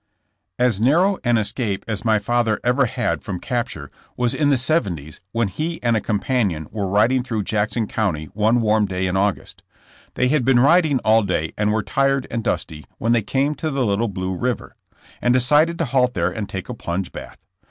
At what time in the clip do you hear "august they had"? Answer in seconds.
9.15-10.43